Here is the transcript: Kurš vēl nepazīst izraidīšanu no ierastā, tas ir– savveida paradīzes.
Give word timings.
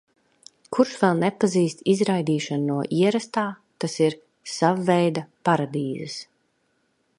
Kurš 0.75 0.93
vēl 1.01 1.19
nepazīst 1.23 1.83
izraidīšanu 1.93 2.65
no 2.71 2.79
ierastā, 3.01 3.45
tas 3.85 3.99
ir– 4.07 4.19
savveida 4.57 5.27
paradīzes. 5.51 6.17